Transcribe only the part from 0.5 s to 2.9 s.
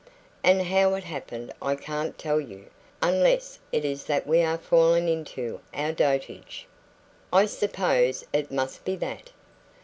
how it happened I can't tell you,